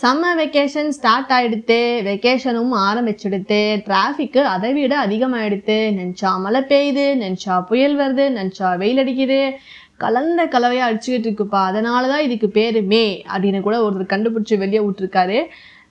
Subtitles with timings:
[0.00, 5.76] Summer vacation start ஆயிடுத்து வெக்கேஷனும் ஆரம்பிச்சிடுத்து டிராஃபிக்கு அதை விட அதிகமாயிடுத்து.
[5.98, 9.40] நினச்சா மழை பெய்யுது நினச்சா புயல் வருது நினச்சா வெயில் அடிக்குது.
[10.04, 11.62] கலந்த கலவையாக அடிச்சுக்கிட்டு இருக்குப்பா.
[11.70, 15.38] அதனால தான் இதுக்கு பேர் மே அப்படின்னு கூட ஒருத்தர் கண்டுபிடிச்சி வெளியே விட்டுருக்காரு.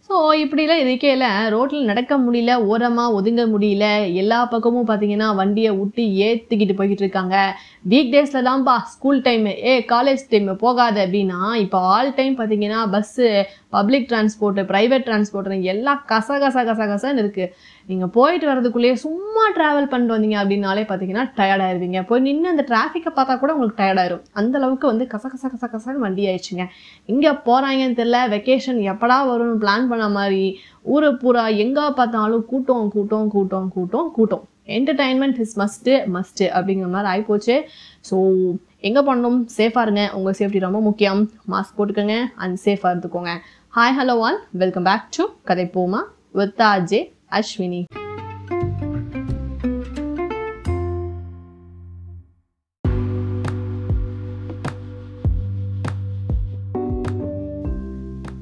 [0.10, 3.86] ஸோ இப்படிலாம் இருக்கையில் ரோட்டில் நடக்க முடியல ஓரமாக ஒதுங்க முடியல.
[4.22, 7.38] எல்லா பக்கமும் பார்த்தீங்கன்னா வண்டியை விட்டு ஏற்றிக்கிட்டு போய்கிட்டு இருக்காங்க.
[7.92, 13.26] வீக் டேஸில் தான்ப்பா ஸ்கூல் டைமு ஏ காலேஜ் டைமு போகாது அப்படின்னா இப்போ ஆல் டைம் பார்த்தீங்கன்னா bus
[13.76, 17.52] public transport private transport எல்லாம் கச கச கச கசன்னு இருக்குது
[17.90, 23.36] நீங்கள் போயிட்டு வரதுக்குள்ளேயே சும்மா ட்ராவல் பண்ணிட்டு வந்தீங்க அப்படின்னாலே பார்த்தீங்கன்னா டயர்டாயிருவீங்க போய் நின்று அந்த டிராஃபிக்கை பார்த்தா
[23.44, 26.66] கூட உங்களுக்கு டயர்ட் அந்தளவுக்கு வந்து கச கச கச கசன்னு வண்டி ஆயிடுச்சுங்க.
[27.14, 30.44] எங்கே போகிறாங்கன்னு தெரில வெக்கேஷன் எப்படா வரும்னு பிளான் பண்ண மாதிரி
[30.96, 34.44] ஊரை பூரா எங்கே பார்த்தாலும் கூட்டம் கூட்டம் கூட்டம் கூட்டம் கூட்டம்.
[34.76, 37.56] என்டர்டைன்மெண்ட் இஸ் மஸ்ட்டு மஸ்ட்டு அப்படிங்கிற மாதிரி ஆகிப்போச்சு
[38.10, 38.16] ஸோ
[38.88, 40.04] எங்கே பண்ணணும் சேஃபாக இருங்க.
[40.18, 41.22] உங்கள் சேஃப்டி ரொம்ப முக்கியம்.
[41.54, 42.18] மாஸ்க் போட்டுக்கோங்க.
[42.44, 43.32] அண்ட் சேஃபாக இருந்துக்கோங்க.
[43.76, 47.00] Hi hello all welcome back to Kadhai Poma with Ajay
[47.32, 47.84] Ashwini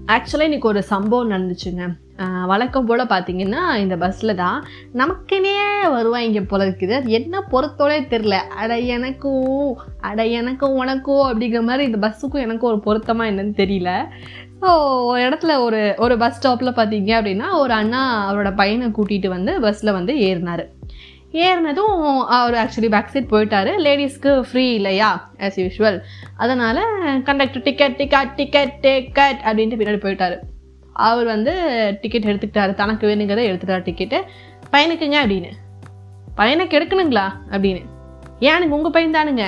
[0.07, 1.93] ஆக்சுவலாக இன்னைக்கு ஒரு சம்பவம் நடந்துச்சுங்க.
[2.17, 6.91] ஆஹ் வழக்கம் போல் பார்த்தீங்கன்னா இந்த பஸ்ஸில் தான் நமக்குனே வருவாங்க போல இருக்குது.
[6.91, 12.79] அது என்ன பொருத்தோடே தெரில அட எனக்கும் அட எனக்கும் உனக்கும் அப்படிங்கிற மாதிரி இந்த பஸ்ஸுக்கும் எனக்கும் ஒரு
[12.79, 14.05] பொருத்தமாக என்னன்னு தெரியல.
[14.63, 14.73] ஸோ
[15.07, 19.91] ஒரு இடத்துல ஒரு ஒரு பஸ் ஸ்டாப்பில் பார்த்தீங்க அப்படின்னா ஒரு அண்ணா அவரோட பையனை கூட்டிகிட்டு வந்து பஸ்ஸில்
[19.91, 20.63] வந்து ஏறினார்.
[21.45, 21.95] ஏறினதும்
[22.37, 23.71] அவர் ஆக்சுவலி பேக் சைட் போயிட்டாரு.
[23.85, 25.09] லேடிஸ்க்கு ஃப்ரீ இல்லையா?
[25.45, 25.97] ஆஸ் யூஷுவல்
[26.37, 26.81] அதனால்
[27.23, 30.37] conductor ticket ticket ticket ticket அப்படின்ட்டு பின்னாடி போயிட்டார்.
[30.93, 31.53] அவர் வந்து
[32.01, 32.73] டிக்கெட் எடுத்துக்கிட்டாரு.
[32.73, 34.19] தனக்கு வேணுங்கிறத எடுத்துட்டார் டிக்கெட்டு
[34.75, 35.51] பையனுக்குங்க அப்படின்னு.
[36.39, 37.83] பையனுக்கு எடுக்கணுங்களா அப்படின்னு.
[38.39, 39.45] ஏன் எனக்கு உங்கள் பையன் தானுங்க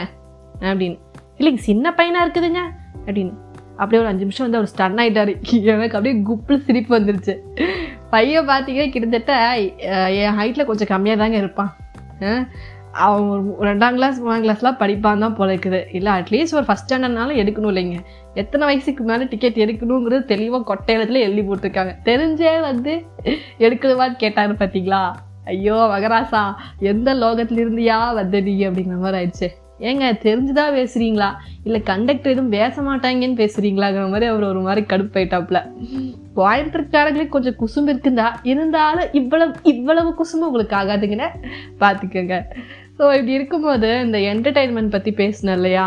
[0.61, 0.99] அப்படின்னு.
[1.39, 2.63] இல்லைங்க சின்ன பையனாக இருக்குதுங்க
[3.07, 3.33] அப்படின்னு.
[3.79, 5.31] அப்படியே ஒரு அஞ்சு நிமிஷம் வந்து அவர் ஸ்டன் ஆகிட்டார்
[5.73, 7.35] எனக்கு அப்படியே குப்பில் சிரிப்பு வந்துருச்சு.
[8.13, 9.33] பையன் பார்த்தீங்கன்னா கிட்டத்தட்ட
[10.21, 11.71] என் ஹைட்டில் கொஞ்சம் கம்மியாக தாங்க இருப்பான்.
[13.05, 13.25] அவன்
[13.59, 15.79] ஒரு ரெண்டாம் கிளாஸ் மூணாம் கிளாஸ்லாம் படிப்பான் தான் போல இருக்குது.
[15.97, 17.97] இல்லை அட்லீஸ்ட் ஒரு ஃபஸ்ட் ஸ்டாண்டர்ட்னாலும் எடுக்கணும் இல்லைங்க.
[18.41, 21.93] எத்தனை வயசுக்கு மேலே டிக்கெட் எடுக்கணுங்கிறது தெளிவாக கொட்டையிலத்தில் எழுதி போட்டிருக்காங்க.
[22.09, 22.93] தெரிஞ்சே வந்து
[23.65, 25.03] எடுக்கணுமான்னு கேட்டாரு பார்த்தீங்களா
[25.53, 26.43] ஐயோ மகராசா
[26.91, 29.49] எந்த லோகத்திலிருந்தியா வந்த நீ அப்படிங்கிற மாதிரி ஆயிடுச்சு.
[29.79, 31.29] ஏங்க தெரிஞ்சுதான் பேசுறீங்களா?
[31.63, 35.61] இல்லை கண்டக்டர் எதுவும் பேச மாட்டாங்கன்னு பேசுறீங்களாங்கிற மாதிரி அவர் ஒரு மாதிரி கடுப்பாயிட்டாப்புல
[36.35, 41.29] கோயம்புத்தூர்காரங்களுக்கு கொஞ்சம் குசும்பு இருக்குந்தா இருந்தாலும் இவ்வளவு இவ்வளவு குசும்பு உங்களுக்கு ஆகாதுங்கன்னு
[41.79, 42.37] பார்த்துக்கோங்க
[42.99, 45.85] ஸோ இப்படி இருக்கும்போது இந்த என்டர்டைன்மெண்ட் பற்றி பேசினேன் இல்லையா?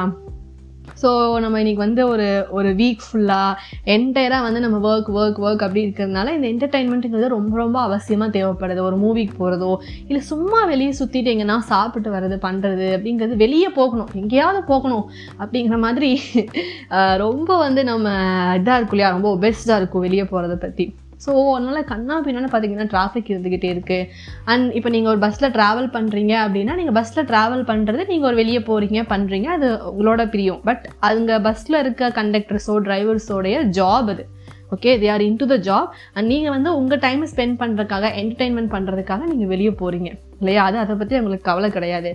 [1.03, 1.11] ஸோ
[1.45, 2.27] நம்ம இன்னைக்கு வந்து ஒரு
[2.59, 3.53] ஒரு வீக் ஃபுல்லாக
[3.95, 8.81] என்டையராக வந்து நம்ம ஒர்க் ஒர்க் ஒர்க் அப்படி இருக்கிறதுனால இந்த என்டர்டைன்மெண்ட்டுங்கிறது ரொம்ப ரொம்ப அவசியமாக தேவைப்படுது.
[8.89, 9.71] ஒரு மூவிக்கு போகிறதோ
[10.09, 14.13] இல்லை சும்மா வெளியே சுற்றிட்டு எங்கன்னா சாப்பிட்டு வர்றது பண்ணுறது அப்படிங்கிறது வெளியே போகணும்.
[14.23, 15.07] எங்கேயாவது போகணும்
[15.43, 16.11] அப்படிங்கிற மாதிரி
[17.25, 18.09] ரொம்ப வந்து நம்ம
[18.61, 19.15] இதாக இருக்கும் இல்லையா?
[19.19, 20.87] ரொம்ப பெஸ்ட்டாக இருக்கும் வெளியே போகிறத பற்றி
[21.25, 24.09] ஸோ அதனால் கண்ணா பின்னான்னு பார்த்தீங்கன்னா டிராஃபிக் இருந்துக்கிட்டே இருக்குது
[24.53, 28.63] அண்ட் இப்போ நீங்கள் ஒரு பஸ்ஸில் ட்ராவல் பண்ணுறீங்க அப்படின்னா நீங்கள் பஸ்ஸில் ட்ராவல் பண்ணுறது நீங்கள் ஒரு வெளியே
[28.71, 30.61] போகிறீங்க பண்ணுறீங்க அது உங்களோட பிரியும்.
[30.71, 34.25] பட் அதுங்க பஸ்ஸில் இருக்க கண்டக்டர்ஸோ டிரைவர்ஸோடைய ஜாப் அது.
[34.75, 39.23] Okay they are into the job and நீங்கள் வந்து உங்கள் டைமை ஸ்பெண்ட் பண்ணுறதுக்காக என்டர்டைன்மெண்ட் பண்ணுறதுக்காக
[39.31, 40.63] நீங்கள் வெளியே போகிறீங்க இல்லையா?
[40.69, 42.11] அது அதை பற்றி உங்களுக்கு கவலை கிடையாது.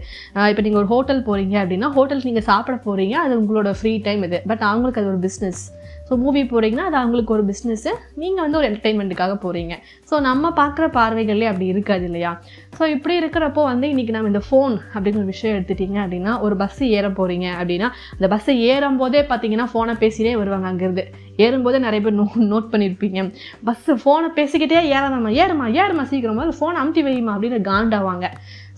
[0.51, 4.39] இப்போ நீங்கள் ஒரு ஹோட்டல் போகிறீங்க அப்படின்னா ஹோட்டலுக்கு நீங்கள் சாப்பிட போகிறீங்க அது உங்களோட ஃப்ரீ டைம் இது.
[4.51, 5.63] பட் அவங்களுக்கு அது ஒரு பிஸ்னஸ்
[6.09, 9.73] ஸோ மூவி போகிறீங்கன்னா அது அவங்களுக்கு ஒரு பிஸ்னஸ்ஸு நீங்கள் வந்து ஒரு என்டர்டெயின்மெண்ட்டுக்காக போகிறீங்க
[10.09, 12.31] ஸோ நம்ம பார்க்குற பார்வைகள்லேயே அப்படி இருக்காது இல்லையா?
[12.77, 16.83] ஸோ இப்படி இருக்கிறப்போ வந்து இன்றைக்கி நம்ம இந்த ஃபோன் அப்படிங்கிற ஒரு விஷயம் எடுத்துட்டிங்க அப்படின்னா ஒரு பஸ்ஸு
[16.97, 21.05] ஏற போகிறீங்க அப்படின்னா அந்த பஸ்ஸை ஏறும் போதே பார்த்தீங்கன்னா ஃபோனை பேசினே வருவாங்க அங்கேருந்து.
[21.37, 23.21] ஏறும்போதே நிறைய பேர் நோ நோட் பண்ணியிருப்பீங்க
[23.67, 26.45] பஸ்ஸு ஃபோனை பேசிக்கிட்டே ஏறாதாம்மா ஏறுமா ஏறுமா சீக்கிரமா.
[26.47, 28.27] அது ஃபோனை அமுத்தி வைமா அப்படின்னு காண்டாவாங்க.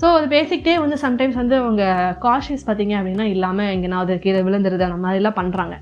[0.01, 1.83] ஸோ அது பேசிக்கிட்டே வந்து சம்டைம்ஸ் வந்து அவங்க
[2.25, 5.75] காஷியஸ் பார்த்தீங்க அப்படின்னா இல்லாமல் எங்கேனாவது கீழே விழுந்துருது அந்த மாதிரிலாம் பண்ணுறாங்க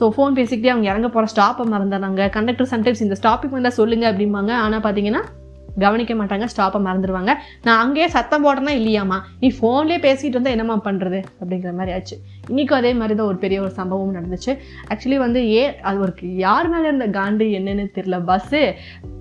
[0.00, 2.28] ஸோ ஃபோன் பேசிக்கிட்டே அவங்க இறங்க போகிற ஸ்டாப்பை மறந்துடுறாங்க.
[2.36, 4.52] கண்டக்டர் சம்டைம்ஸ் இந்த ஸ்டாப்புக்கு வந்தால் சொல்லுங்கள் அப்படிம்பாங்க.
[4.64, 5.22] ஆனால் பார்த்தீங்கன்னா
[5.78, 9.18] கவனிக்க மாட்டாங்க ஸ்டாப்பை மறந்துடுவாங்க நான் அங்கேயே சத்தம் போடுறேன்னா இல்லையாம்மா?
[9.40, 12.18] நீ ஃபோன்லேயே பேசிகிட்டு வந்தால் என்னம்மா பண்ணுறது அப்படிங்கிற மாதிரி ஆச்சு.
[12.48, 14.58] இன்றைக்கும் அதே மாதிரி தான் ஒரு பெரிய ஒரு சம்பவம் நடந்துச்சு.
[14.88, 18.24] ஆக்சுவலி வந்து ஏ அது ஒரு யார் மேலே இருந்த காண்டு என்னன்னு தெரியல.
[18.24, 18.72] பஸ்ஸு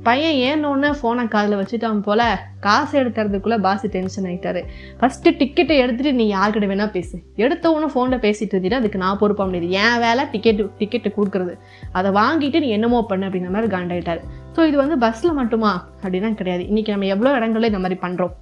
[0.04, 2.26] பையன் ஏன்னொன்னு ஃபோனை காதில் வச்சுட்டான் போல்
[2.60, 4.62] காசு எடுத்துறதுக்குள்ளே பாஸ் டென்ஷன் ஆகிட்டாரு
[5.00, 7.24] ஃபஸ்ட்டு டிக்கெட்டை எடுத்துகிட்டு நீ யார்கிட்ட வேணால் பேசு.
[7.36, 9.74] எடுத்த உடனே ஃபோனில் பேசிட்டு இருந்தீங்கன்னா அதுக்கு நான் பொறுப்பாக முடியாது.
[9.84, 11.56] என் வேலை டிக்கெட்டு டிக்கெட்டு கொடுக்குறது.
[11.92, 14.24] அதை வாங்கிட்டு நீ என்னமோ பண்ணு அப்படிங்கிற மாதிரி காண்டாயிட்டாரு.
[14.56, 15.72] ஸோ இது வந்து பஸ்ஸில் மட்டுமா?
[16.04, 16.64] அப்படின்னா கிடையாது.
[16.72, 18.36] இன்றைக்கி நம்ம எவ்வளோ இடங்களில் இந்த மாதிரி பண்ணுறோம்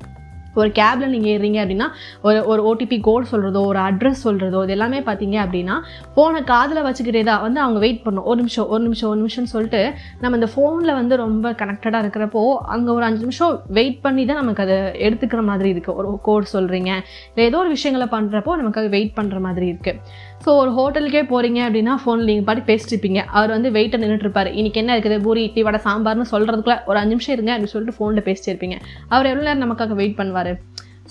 [0.60, 1.86] ஒரு கேபில் நீங்கள் ஏறுறீங்க அப்படின்னா
[2.28, 5.76] ஒரு ஒரு ஓடிபி கோட் சொல்கிறதோ ஒரு அட்ரஸ் சொல்கிறதோ இது எல்லாமே பார்த்தீங்க அப்படின்னா
[6.16, 8.26] ஃபோனை காதில் வச்சுக்கிட்டே தான் வந்து அவங்க வெயிட் பண்ணும்.
[8.30, 9.82] ஒரு நிமிஷம் ஒரு நிமிஷம் ஒரு நிமிஷம்னு சொல்லிட்டு
[10.24, 12.42] நம்ம இந்த ஃபோனில் வந்து ரொம்ப கனெக்டடாக இருக்கிறப்போ
[12.76, 14.78] அங்கே ஒரு அஞ்சு நிமிஷம் வெயிட் பண்ணி தான் நமக்கு அதை
[15.08, 16.92] எடுத்துக்கிற மாதிரி இருக்குது ஒரு கோட் சொல்கிறீங்க
[17.32, 20.00] இல்லை ஏதோ ஒரு விஷயங்களை பண்ணுறப்போ நமக்கு அது வெயிட் பண்ணுற மாதிரி இருக்குது
[20.44, 23.20] ஸோ ஒரு ஹோட்டலுக்கே போகிறீங்க அப்படின்னா ஃபோனில் நீங்கள் பாட்டி பேசிட்டு இருப்பீங்க.
[23.38, 25.18] அவர் வந்து வெயிட்டை நின்றுட்டு இன்றைக்கி இன்னைக்கு என்ன இருக்குது?
[25.26, 28.78] பூரி இட்லி வடை சாம்பார்னு சொல்கிறதுக்குள்ள ஒரு அஞ்சு நிமிஷம் இருங்க அப்படின்னு சொல்லிட்டு ஃபோனில் பேசிட்டு இருப்பீங்க.
[29.14, 30.52] அவர் எவ்வளோ நேரம் நமக்காக வெயிட் பண்ணுவார்?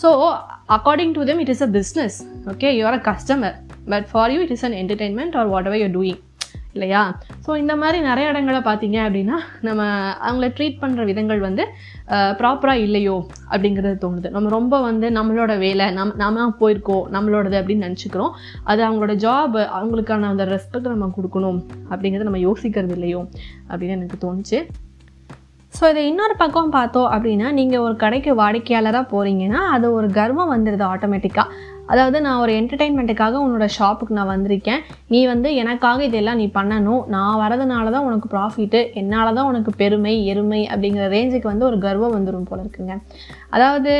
[0.02, 0.08] So
[0.76, 2.16] according to them it is a business
[2.52, 3.56] okay you are a customer
[3.92, 6.20] but for you it is an entertainment or whatever your doing
[6.74, 7.02] இல்லையா?
[7.44, 9.36] ஸோ இந்த மாதிரி நிறைய இடங்களை பார்த்தீங்க அப்படின்னா
[9.68, 9.82] நம்ம
[10.26, 11.64] அவங்கள ட்ரீட் பண்ணுற விதங்கள் வந்து
[12.40, 13.16] ப்ராப்பராக இல்லையோ
[13.52, 14.28] அப்படிங்கிறது தோணுது.
[14.36, 18.34] நம்ம ரொம்ப வந்து நம்மளோட வேலை நம் நாம போயிருக்கோம் நம்மளோடது அப்படின்னு நினச்சிக்கிறோம்.
[18.72, 23.22] அது அவங்களோட ஜாப் அவங்களுக்கான அந்த ரெஸ்பெக்ட் நம்ம கொடுக்கணும் அப்படிங்கிறத நம்ம யோசிக்கிறது இல்லையோ
[23.70, 24.60] அப்படின்னு எனக்கு தோணுச்சு.
[25.72, 30.84] ஸோ இதை இன்னொரு பக்கம் பார்த்தோம் அப்படின்னா நீங்கள் ஒரு கடைக்கு வாடிக்கையாளராக போகிறீங்கன்னா அது ஒரு கர்வம் வந்துடுது
[30.92, 31.54] ஆட்டோமேட்டிக்காக
[31.92, 34.80] அதாவது நான் ஒரு என்டர்டெயின்மெண்ட்டுக்காக உன்னோட ஷாப்புக்கு நான் வந்திருக்கேன்.
[35.12, 37.02] நீ வந்து எனக்காக இதெல்லாம் நீ பண்ணணும்.
[37.14, 42.16] நான் வரதுனால தான் உனக்கு ப்ராஃபிட்டு என்னால் தான் உனக்கு பெருமை எருமை அப்படிங்கிற ரேஞ்சுக்கு வந்து ஒரு கர்வம்
[42.16, 42.96] வந்துடும் போல இருக்குங்க.
[43.56, 43.92] அதாவது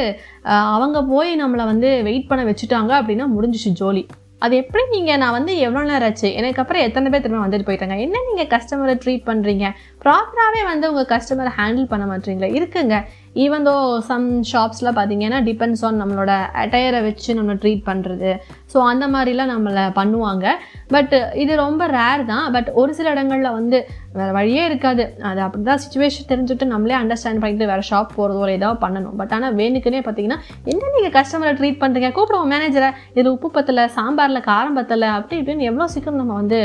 [0.77, 4.05] அவங்க போய் நம்மளை வந்து வெயிட் பண்ண வச்சுட்டாங்க அப்படின்னா முடிஞ்சிச்சு ஜோலி.
[4.45, 6.29] அது எப்படி நீங்கள் நான் வந்து எவ்வளோ நேரம் ஆச்சு?
[6.41, 7.97] எனக்கு அப்புறம் எத்தனை பேர் திரும்ப வந்துட்டு போயிட்டாங்க?
[8.05, 9.67] என்ன நீங்கள் கஸ்டமரை ட்ரீட் பண்ணுறீங்க
[10.05, 12.49] ப்ராப்பராகவே வந்து உங்கள் கஸ்டமரை ஹேண்டில் பண்ண மாட்டீங்களா?
[12.59, 12.99] இருக்குங்க.
[13.37, 13.75] ஈவன் தோ
[14.07, 18.31] சம் ஷாப்ஸில் பார்த்தீங்கன்னா டிபெண்ட்ஸ் ஆன் நம்மளோட அட்டையரை வச்சு நம்ம ட்ரீட் பண்ணுறது
[18.73, 20.47] ஸோ அந்த மாதிரிலாம் நம்மளை பண்ணுவாங்க.
[20.95, 22.47] பட் இது ரொம்ப ரேர் தான்.
[22.55, 23.79] பட் ஒரு சில இடங்களில் வந்து
[24.19, 25.05] வேறு வழியே இருக்காது.
[25.29, 29.17] அது அப்படி தான் சுச்சுவேஷன் தெரிஞ்சுட்டு நம்மளே அண்டர்ஸ்டாண்ட் பண்ணிட்டு வேறு ஷாப் போகிறதோ ஒரு ஏதாவது பண்ணணும்.
[29.21, 30.39] பட் ஆனால் வேணுக்குன்னே பார்த்தீங்கன்னா
[30.73, 35.69] என்ன நீங்கள் கஸ்டமரை ட்ரீட் பண்ணுறீங்க கூப்பிடுவோம் மேனேஜரை இதில் உப்பு பத்தலை சாம்பாரில் காரம் பத்தலை அப்படி இப்படின்னு
[35.71, 36.61] எவ்வளோ சீக்கிரம் நம்ம வந்து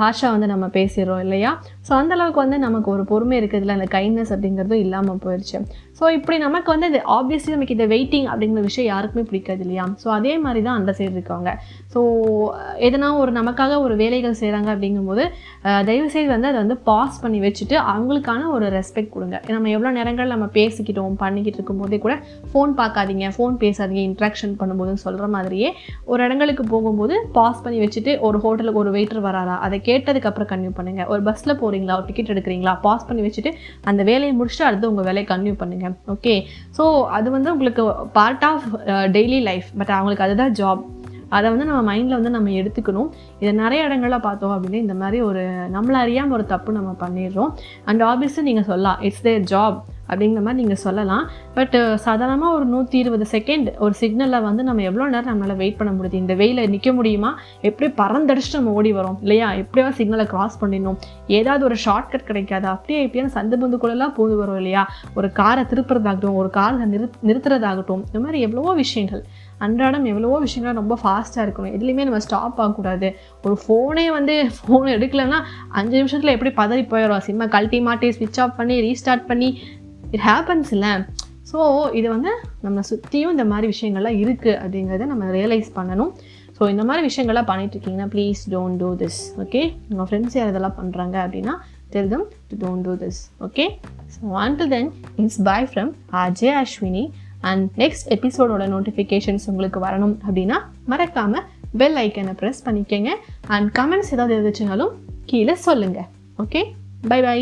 [0.00, 1.52] ஹாஷாக வந்து நம்ம பேசிடுறோம் இல்லையா?
[1.88, 5.58] ஸோ அந்தளவுக்கு வந்து நமக்கு ஒரு பொறுமை இருக்குதுல அந்த கைண்ட்னஸ் அப்படிங்கிறதும் இல்லாமல் போயிடுச்சு.
[5.98, 9.84] ஸோ இப்படி நமக்கு வந்து இது ஆப்வியஸ்லி நமக்கு இந்த வெயிட்டிங் அப்படிங்கிற விஷயம் யாருக்குமே பிடிக்காது இல்லையா?
[10.02, 11.48] ஸோ அதே மாதிரி தான் அந்த சைடு இருக்காங்க.
[11.94, 12.00] ஸோ
[12.88, 15.24] எதனா ஒரு நமக்காக ஒரு வேலைகள் செய்கிறாங்க அப்படிங்கும்போது
[15.90, 19.36] தயவுசெய்து வந்து அதை வந்து பாஸ் பண்ணி வச்சுட்டு அவங்களுக்கான ஒரு ரெஸ்பெக்ட் கொடுங்க.
[19.56, 22.14] நம்ம எவ்வளோ நேரங்கள் நம்ம பேசிக்கிட்டோம் பண்ணிக்கிட்டு இருக்கும்போதே கூட
[22.50, 25.68] ஃபோன் பார்க்காதீங்க ஃபோன் பேசாதீங்க இன்ட்ராக்ஷன் பண்ணும்போதுன்னு சொல்கிற மாதிரியே
[26.12, 31.08] ஒரு இடங்களுக்கு போகும்போது பாஸ் பண்ணி வச்சுட்டு ஒரு ஹோட்டலுக்கு ஒரு வெயிட்டர் வராரா அதை கேட்டதுக்கப்புறம் கன்யூ பண்ணுங்கள்
[31.14, 33.52] ஒரு பஸ்ஸில் போகிறீங்களா ஒரு டிக்கெட் எடுக்கிறீங்களா பாஸ் பண்ணி வச்சுட்டு
[33.90, 36.34] அந்த வேலையை முடிச்சுட்டு அடுத்து உங்கள் வேலையை கன்யூ பண்ணுங்கள் ஓகே
[36.78, 36.84] ஸோ
[37.18, 37.84] அது வந்து உங்களுக்கு
[38.18, 38.66] part of
[39.16, 40.82] daily life but அவங்களுக்கு அதுதான் ஜாப்
[41.28, 43.10] அதை வந்து நம்ம மைண்டில் வந்து நம்ம எடுத்துக்கணும்.
[43.40, 45.40] இதை நிறைய இடங்களில் பார்த்தோம் அப்படின்னா இந்த மாதிரி ஒரு
[45.72, 47.52] நம்மளை அறியாமல் ஒரு தப்பு நம்ம பண்ணிடுறோம்.
[47.84, 51.24] அண்ட் ஆப்வியஸ்லி நீங்கள் சொல்லலாம் இட்ஸ் தேர் ஜாப் அப்படிங்கிற மாதிரி நீங்கள் சொல்லலாம்.
[51.54, 55.92] பட் சாதாரணமாக ஒரு நூற்றி இருபது செகண்ட் ஒரு சிக்னலில் வந்து நம்ம எவ்வளோ நேரம் நம்மளால் வெயிட் பண்ண
[55.92, 56.12] முடியுது?
[56.12, 57.38] இந்த வெயிலில் நிற்க முடியுமா?
[57.60, 59.18] எப்படி பறந்தடிச்சு நம்ம ஓடி வரோம்?
[59.20, 59.52] இல்லையா?
[59.52, 60.98] எப்படியோ சிக்னலை கிராஸ் பண்ணிடணும்.
[61.26, 62.66] ஏதாவது ஒரு ஷார்ட்கட் கிடைக்காது?
[62.66, 64.84] அப்படியே எப்படியான சந்து பந்துக்குள்ளெல்லாம் போது வரும் இல்லையா?
[65.14, 69.24] ஒரு காரை திருப்புறதாகட்டும் ஒரு காரை நிறு நிறுத்துறதாகட்டும் இந்த மாதிரி எவ்வளவோ விஷயங்கள்.
[69.58, 71.74] அன்றாடம் எவ்வளவோ விஷயங்கள் ரொம்ப ஃபாஸ்ட்டாக இருக்கணும்.
[71.76, 73.08] எதுலேயுமே நம்ம ஸ்டாப் ஆகக்கூடாது.
[73.42, 78.56] ஒரு ஃபோனே வந்து ஃபோன் எடுக்கலைன்னா அஞ்சு நிமிஷத்தில் எப்படி பதறி போயிடும் சிம்மை கழட்டி மாட்டி ஸ்விட்ச் ஆஃப்
[78.56, 79.48] பண்ணி ரீஸ்டார்ட் பண்ணி
[80.14, 80.92] இட் ஹேப்பன்ஸ் இல்லை.
[81.50, 81.58] ஸோ
[81.98, 82.32] இது வந்து
[82.66, 86.12] நம்ம சுற்றியும் இந்த மாதிரி விஷயங்கள்லாம் இருக்குது அப்படிங்கிறத நம்ம ரியலைஸ் பண்ணணும்.
[86.56, 90.76] ஸோ இந்த மாதிரி விஷயங்கள்லாம் பண்ணிட்டு இருக்கீங்கன்னா please don't do this okay உங்கள் ஃப்ரெண்ட்ஸ் யார் இதெல்லாம்
[90.80, 91.54] பண்ணுறாங்க அப்படின்னா
[91.94, 93.64] tell them to don't do this okay
[94.14, 94.88] so one then
[95.22, 95.90] it's bye from
[96.22, 97.04] Ajay Ashwini
[97.50, 100.58] and next எபிசோடோட நோட்டிஃபிகேஷன்ஸ் உங்களுக்கு வரணும் அப்படின்னா
[100.92, 101.44] மறக்காமல்
[101.82, 103.10] பெல் ஐக்கனை ப்ரெஸ் பண்ணிக்கோங்க.
[103.54, 104.94] அண்ட் கமெண்ட்ஸ் ஏதாவது இருந்துச்சுனாலும்
[105.32, 106.08] கீழே சொல்லுங்கள்
[106.44, 106.62] ஓகே
[107.12, 107.38] பை பை